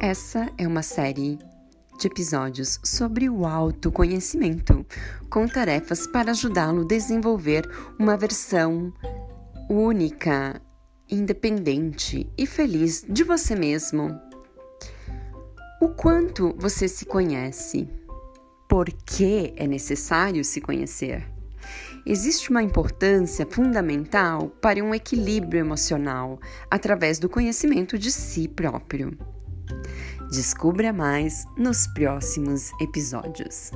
[0.00, 1.40] Essa é uma série
[1.98, 4.86] de episódios sobre o autoconhecimento,
[5.28, 7.68] com tarefas para ajudá-lo a desenvolver
[7.98, 8.92] uma versão
[9.68, 10.62] única,
[11.10, 14.16] independente e feliz de você mesmo.
[15.82, 17.88] O quanto você se conhece?
[18.68, 21.28] Por que é necessário se conhecer?
[22.06, 26.38] Existe uma importância fundamental para um equilíbrio emocional
[26.70, 29.18] através do conhecimento de si próprio.
[30.30, 33.70] Descubra mais nos próximos episódios.